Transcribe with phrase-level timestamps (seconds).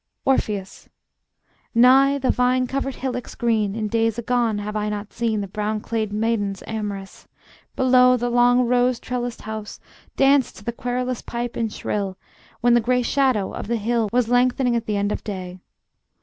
[0.25, 0.89] Orpheus:
[1.75, 5.79] Nigh the vine covered hillocks green, In days agone, have I not seen The brown
[5.79, 7.27] clad maidens amorous,
[7.75, 9.79] Below the long rose trellised house,
[10.17, 12.17] Dance to the querulous pipe and shrill,
[12.61, 15.59] When the gray shadow of the hill Was lengthening at the end of day?